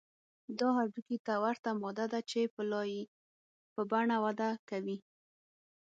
[0.59, 3.03] دا هډوکي ته ورته ماده ده چې په لایې
[3.73, 4.97] په بڼه وده کوي